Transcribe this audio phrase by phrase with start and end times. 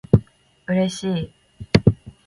[0.65, 1.31] 嬉しい